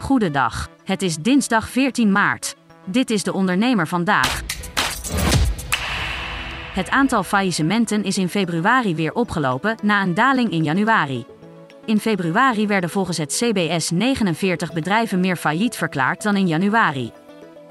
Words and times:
Goedendag. 0.00 0.68
Het 0.84 1.02
is 1.02 1.16
dinsdag 1.16 1.68
14 1.68 2.12
maart. 2.12 2.56
Dit 2.86 3.10
is 3.10 3.22
de 3.22 3.32
ondernemer 3.32 3.88
vandaag. 3.88 4.42
Het 6.74 6.90
aantal 6.90 7.22
faillissementen 7.22 8.04
is 8.04 8.18
in 8.18 8.28
februari 8.28 8.94
weer 8.94 9.12
opgelopen 9.12 9.76
na 9.82 10.02
een 10.02 10.14
daling 10.14 10.50
in 10.50 10.64
januari. 10.64 11.24
In 11.84 12.00
februari 12.00 12.66
werden 12.66 12.90
volgens 12.90 13.16
het 13.16 13.32
CBS 13.32 13.90
49 13.90 14.72
bedrijven 14.72 15.20
meer 15.20 15.36
failliet 15.36 15.76
verklaard 15.76 16.22
dan 16.22 16.36
in 16.36 16.46
januari. 16.46 17.12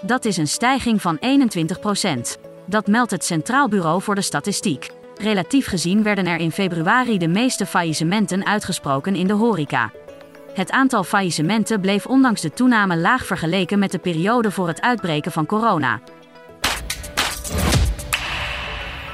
Dat 0.02 0.26
is 0.26 0.38
een 0.38 0.48
stijging 0.48 1.02
van 1.02 1.20
21% 2.38 2.40
Dat 2.66 2.88
meldt 2.88 3.12
het 3.12 3.26
Centraal 3.26 3.68
Bureau 3.68 4.02
voor 4.02 4.16
de 4.16 4.22
Statistiek. 4.22 4.90
Relatief 5.16 5.68
gezien 5.68 6.04
werden 6.04 6.28
er 6.28 6.40
in 6.40 6.52
februari 6.52 7.18
de 7.18 7.28
meeste 7.28 7.66
faillissementen 7.66 8.46
uitgesproken 8.46 9.16
in 9.16 9.28
de 9.28 9.34
horeca. 9.34 9.92
Het 10.54 10.72
aantal 10.72 11.04
faillissementen 11.04 11.82
bleef 11.82 12.06
ondanks 12.06 12.42
de 12.42 12.54
toename 12.54 12.98
laag 12.98 13.26
vergeleken 13.26 13.80
met 13.80 13.92
de 13.92 14.00
periode 14.00 14.52
voor 14.52 14.68
het 14.68 14.82
uitbreken 14.82 15.32
van 15.32 15.46
corona. 15.46 16.02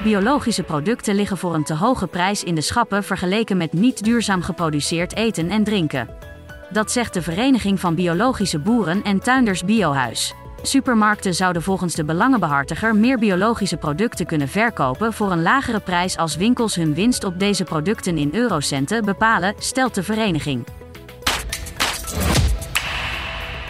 Biologische 0.02 0.62
producten 0.62 1.14
liggen 1.14 1.36
voor 1.36 1.54
een 1.54 1.64
te 1.64 1.74
hoge 1.74 2.06
prijs 2.06 2.44
in 2.44 2.54
de 2.54 2.60
schappen 2.60 3.04
vergeleken 3.04 3.56
met 3.56 3.72
niet 3.72 4.04
duurzaam 4.04 4.42
geproduceerd 4.42 5.14
eten 5.14 5.50
en 5.50 5.64
drinken. 5.64 6.08
Dat 6.70 6.92
zegt 6.92 7.14
de 7.14 7.22
Vereniging 7.22 7.80
van 7.80 7.94
Biologische 7.94 8.58
Boeren 8.58 9.02
en 9.02 9.20
Tuinders 9.20 9.64
Biohuis. 9.64 10.34
Supermarkten 10.62 11.34
zouden 11.34 11.62
volgens 11.62 11.94
de 11.94 12.04
belangenbehartiger 12.04 12.96
meer 12.96 13.18
biologische 13.18 13.76
producten 13.76 14.26
kunnen 14.26 14.48
verkopen 14.48 15.12
voor 15.12 15.32
een 15.32 15.42
lagere 15.42 15.80
prijs 15.80 16.16
als 16.16 16.36
winkels 16.36 16.74
hun 16.74 16.94
winst 16.94 17.24
op 17.24 17.38
deze 17.38 17.64
producten 17.64 18.18
in 18.18 18.30
eurocenten 18.32 19.04
bepalen, 19.04 19.54
stelt 19.58 19.94
de 19.94 20.02
vereniging. 20.02 20.64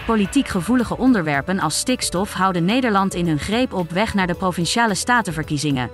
Politiek 0.07 0.49
gevoelige 0.49 0.97
onderwerpen 0.99 1.61
als 1.61 1.79
stikstof 1.79 2.33
houden 2.33 2.65
Nederland 2.65 3.15
in 3.15 3.27
hun 3.27 3.39
greep 3.39 3.73
op 3.73 3.91
weg 3.91 4.15
naar 4.15 4.27
de 4.27 4.35
provinciale 4.35 4.95
statenverkiezingen. 4.95 5.91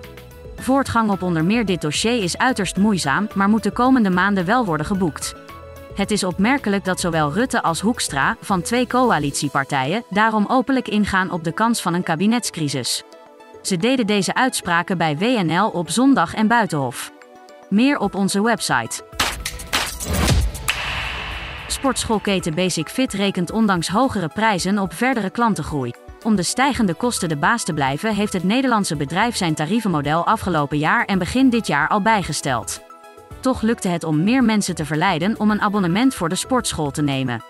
Voortgang 0.56 1.10
op 1.10 1.22
onder 1.22 1.44
meer 1.44 1.64
dit 1.64 1.80
dossier 1.80 2.22
is 2.22 2.38
uiterst 2.38 2.76
moeizaam, 2.76 3.28
maar 3.34 3.48
moet 3.48 3.62
de 3.62 3.70
komende 3.70 4.10
maanden 4.10 4.44
wel 4.44 4.64
worden 4.64 4.86
geboekt. 4.86 5.34
Het 5.94 6.10
is 6.10 6.24
opmerkelijk 6.24 6.84
dat 6.84 7.00
zowel 7.00 7.32
Rutte 7.32 7.62
als 7.62 7.80
Hoekstra, 7.80 8.36
van 8.40 8.62
twee 8.62 8.86
coalitiepartijen, 8.86 10.04
daarom 10.10 10.46
openlijk 10.48 10.88
ingaan 10.88 11.30
op 11.30 11.44
de 11.44 11.52
kans 11.52 11.82
van 11.82 11.94
een 11.94 12.02
kabinetscrisis. 12.02 13.02
Ze 13.62 13.76
deden 13.76 14.06
deze 14.06 14.34
uitspraken 14.34 14.98
bij 14.98 15.18
WNL 15.18 15.68
op 15.68 15.90
zondag 15.90 16.34
en 16.34 16.46
Buitenhof. 16.46 17.12
Meer 17.68 17.98
op 17.98 18.14
onze 18.14 18.42
website. 18.42 19.02
Sportschoolketen 21.72 22.54
Basic 22.54 22.88
Fit 22.88 23.12
rekent 23.12 23.50
ondanks 23.50 23.88
hogere 23.88 24.28
prijzen 24.28 24.78
op 24.78 24.92
verdere 24.92 25.30
klantengroei. 25.30 25.92
Om 26.22 26.36
de 26.36 26.42
stijgende 26.42 26.94
kosten 26.94 27.28
de 27.28 27.36
baas 27.36 27.64
te 27.64 27.74
blijven, 27.74 28.14
heeft 28.14 28.32
het 28.32 28.44
Nederlandse 28.44 28.96
bedrijf 28.96 29.36
zijn 29.36 29.54
tarievenmodel 29.54 30.26
afgelopen 30.26 30.78
jaar 30.78 31.04
en 31.04 31.18
begin 31.18 31.50
dit 31.50 31.66
jaar 31.66 31.88
al 31.88 32.02
bijgesteld. 32.02 32.82
Toch 33.40 33.62
lukte 33.62 33.88
het 33.88 34.04
om 34.04 34.22
meer 34.22 34.44
mensen 34.44 34.74
te 34.74 34.84
verleiden 34.84 35.40
om 35.40 35.50
een 35.50 35.60
abonnement 35.60 36.14
voor 36.14 36.28
de 36.28 36.34
sportschool 36.34 36.90
te 36.90 37.02
nemen. 37.02 37.44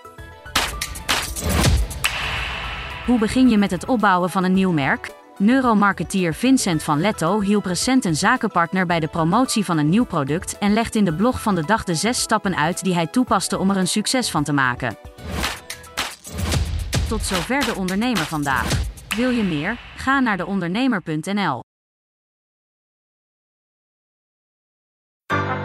Hoe 3.05 3.19
begin 3.19 3.49
je 3.49 3.57
met 3.57 3.71
het 3.71 3.85
opbouwen 3.85 4.29
van 4.29 4.43
een 4.43 4.53
nieuw 4.53 4.71
merk? 4.71 5.22
Neuromarketeer 5.37 6.33
Vincent 6.33 6.83
van 6.83 7.01
Letto 7.01 7.41
hielp 7.41 7.65
recent 7.65 8.05
een 8.05 8.15
zakenpartner 8.15 8.85
bij 8.85 8.99
de 8.99 9.07
promotie 9.07 9.65
van 9.65 9.77
een 9.77 9.89
nieuw 9.89 10.05
product 10.05 10.57
en 10.57 10.73
legt 10.73 10.95
in 10.95 11.05
de 11.05 11.13
blog 11.13 11.41
van 11.41 11.55
de 11.55 11.65
dag 11.65 11.83
de 11.83 11.95
zes 11.95 12.21
stappen 12.21 12.55
uit 12.55 12.83
die 12.83 12.93
hij 12.93 13.07
toepaste 13.07 13.59
om 13.59 13.69
er 13.69 13.77
een 13.77 13.87
succes 13.87 14.31
van 14.31 14.43
te 14.43 14.53
maken. 14.53 14.97
Tot 17.07 17.23
zover 17.23 17.65
de 17.65 17.75
ondernemer 17.75 18.25
vandaag. 18.25 18.69
Wil 19.15 19.29
je 19.29 19.43
meer? 19.43 19.77
Ga 19.95 20.19
naar 20.19 20.37
deondernemer.nl. 20.37 21.63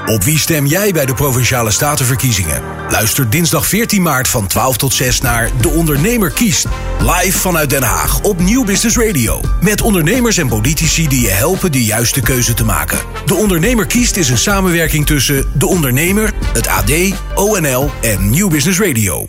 Op 0.09 0.25
wie 0.25 0.39
stem 0.39 0.67
jij 0.67 0.93
bij 0.93 1.07
de 1.07 1.15
Provinciale 1.15 1.71
Statenverkiezingen? 1.71 2.63
Luister 2.91 3.31
dinsdag 3.31 3.67
14 3.67 4.03
maart 4.03 4.29
van 4.29 4.47
12 4.47 4.77
tot 4.77 4.95
6 4.95 5.21
naar 5.21 5.51
De 5.61 5.69
Ondernemer 5.69 6.31
kiest. 6.31 6.67
Live 6.99 7.39
vanuit 7.39 7.71
Den 7.71 7.83
Haag 7.83 8.21
op 8.21 8.41
Nieuw 8.41 8.65
Business 8.65 8.97
Radio. 8.97 9.41
Met 9.61 9.81
ondernemers 9.81 10.37
en 10.37 10.49
politici 10.49 11.09
die 11.09 11.21
je 11.21 11.31
helpen 11.31 11.73
de 11.73 11.85
juiste 11.85 12.21
keuze 12.21 12.55
te 12.55 12.65
maken. 12.65 12.99
De 13.27 13.35
Ondernemer 13.35 13.87
kiest 13.87 14.17
is 14.17 14.29
een 14.29 14.39
samenwerking 14.39 15.07
tussen 15.07 15.45
De 15.55 15.67
Ondernemer, 15.67 16.33
het 16.53 16.67
AD, 16.67 16.93
ONL 17.35 17.91
en 18.03 18.31
Nieuw 18.31 18.49
Business 18.49 18.81
Radio. 18.81 19.29